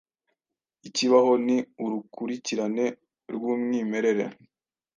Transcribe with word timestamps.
Ikibaho 0.87 1.31
ni 1.45 1.57
urukurikirane 1.83 2.85
rwumwimerere 3.33 4.25